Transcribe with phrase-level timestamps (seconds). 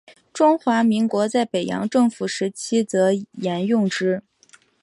[0.33, 4.23] 中华民国在北洋政府时期则沿用之。